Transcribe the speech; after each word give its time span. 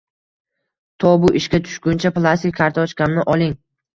To 1.03 1.11
bu 1.25 1.29
ishga 1.41 1.59
tushguncha 1.67 2.11
plastik 2.17 2.57
kartochkamni 2.61 3.29
oling 3.35 3.57